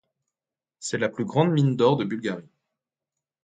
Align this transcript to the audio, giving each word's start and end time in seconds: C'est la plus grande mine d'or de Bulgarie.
C'est 0.79 0.97
la 0.97 1.09
plus 1.09 1.25
grande 1.25 1.51
mine 1.51 1.75
d'or 1.75 1.95
de 1.95 2.05
Bulgarie. 2.05 2.49